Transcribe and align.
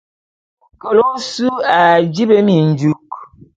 Kele 0.81 1.01
ôsu 1.11 1.47
a 1.77 1.79
dibi 2.13 2.37
minjuk. 2.47 3.09